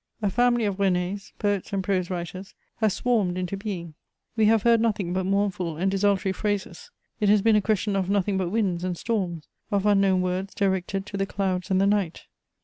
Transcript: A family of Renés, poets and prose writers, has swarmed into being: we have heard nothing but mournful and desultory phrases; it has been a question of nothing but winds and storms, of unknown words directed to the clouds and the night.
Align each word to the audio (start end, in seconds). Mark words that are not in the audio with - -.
A 0.19 0.31
family 0.31 0.65
of 0.65 0.77
Renés, 0.77 1.31
poets 1.37 1.71
and 1.71 1.83
prose 1.83 2.09
writers, 2.09 2.55
has 2.77 2.91
swarmed 2.95 3.37
into 3.37 3.55
being: 3.55 3.93
we 4.35 4.45
have 4.47 4.63
heard 4.63 4.81
nothing 4.81 5.13
but 5.13 5.25
mournful 5.27 5.77
and 5.77 5.91
desultory 5.91 6.31
phrases; 6.33 6.89
it 7.19 7.29
has 7.29 7.43
been 7.43 7.55
a 7.55 7.61
question 7.61 7.95
of 7.95 8.09
nothing 8.09 8.35
but 8.35 8.49
winds 8.49 8.83
and 8.83 8.97
storms, 8.97 9.47
of 9.69 9.85
unknown 9.85 10.23
words 10.23 10.55
directed 10.55 11.05
to 11.05 11.17
the 11.17 11.27
clouds 11.27 11.69
and 11.69 11.79
the 11.79 11.85
night. 11.85 12.23